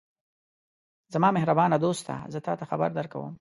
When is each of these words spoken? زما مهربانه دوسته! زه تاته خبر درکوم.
زما 1.13 1.31
مهربانه 1.31 1.77
دوسته! 1.83 2.15
زه 2.33 2.39
تاته 2.39 2.65
خبر 2.69 2.89
درکوم. 2.97 3.29